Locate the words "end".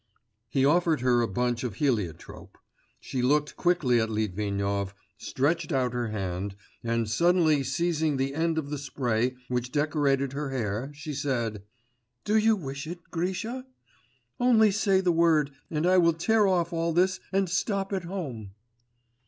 8.33-8.57